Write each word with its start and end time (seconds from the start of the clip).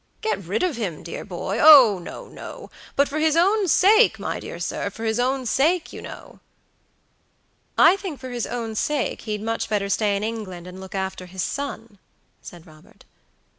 "Get 0.21 0.39
rid 0.43 0.63
of 0.63 0.77
him, 0.77 1.03
dear 1.03 1.23
boy! 1.23 1.59
Oh, 1.61 1.99
no, 2.01 2.27
no! 2.27 2.71
But 2.95 3.07
for 3.07 3.19
his 3.19 3.37
own 3.37 3.67
sake, 3.67 4.17
my 4.17 4.39
dear 4.39 4.59
sir, 4.59 4.89
for 4.89 5.03
his 5.05 5.19
own 5.19 5.45
sake, 5.45 5.93
you 5.93 6.01
know." 6.01 6.39
"I 7.77 7.97
think 7.97 8.19
for 8.19 8.31
his 8.31 8.47
own 8.47 8.73
sake 8.73 9.21
he'd 9.29 9.43
much 9.43 9.69
better 9.69 9.89
stay 9.89 10.17
in 10.17 10.23
England 10.23 10.65
and 10.65 10.81
look 10.81 10.95
after 10.95 11.27
his 11.27 11.43
son," 11.43 11.99
said 12.41 12.65
Robert. 12.65 13.05